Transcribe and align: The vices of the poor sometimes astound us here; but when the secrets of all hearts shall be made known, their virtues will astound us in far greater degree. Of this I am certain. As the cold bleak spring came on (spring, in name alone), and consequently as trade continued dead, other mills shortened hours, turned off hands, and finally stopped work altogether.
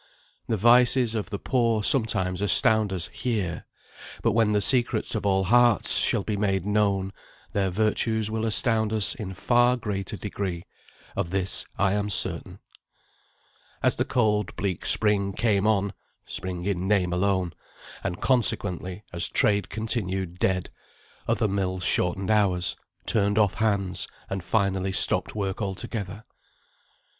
The 0.47 0.57
vices 0.57 1.13
of 1.13 1.29
the 1.29 1.37
poor 1.37 1.83
sometimes 1.83 2.41
astound 2.41 2.91
us 2.91 3.05
here; 3.09 3.67
but 4.23 4.31
when 4.31 4.51
the 4.51 4.59
secrets 4.59 5.13
of 5.13 5.27
all 5.27 5.43
hearts 5.43 5.99
shall 5.99 6.23
be 6.23 6.35
made 6.35 6.65
known, 6.65 7.13
their 7.53 7.69
virtues 7.69 8.31
will 8.31 8.43
astound 8.47 8.91
us 8.93 9.13
in 9.13 9.35
far 9.35 9.77
greater 9.77 10.17
degree. 10.17 10.65
Of 11.15 11.29
this 11.29 11.67
I 11.77 11.93
am 11.93 12.09
certain. 12.09 12.57
As 13.83 13.97
the 13.97 14.03
cold 14.03 14.55
bleak 14.55 14.87
spring 14.87 15.33
came 15.33 15.67
on 15.67 15.93
(spring, 16.25 16.65
in 16.65 16.87
name 16.87 17.13
alone), 17.13 17.53
and 18.03 18.19
consequently 18.19 19.03
as 19.13 19.29
trade 19.29 19.69
continued 19.69 20.39
dead, 20.39 20.71
other 21.27 21.47
mills 21.47 21.83
shortened 21.83 22.31
hours, 22.31 22.75
turned 23.05 23.37
off 23.37 23.53
hands, 23.53 24.07
and 24.31 24.43
finally 24.43 24.93
stopped 24.93 25.35
work 25.35 25.61
altogether. 25.61 26.23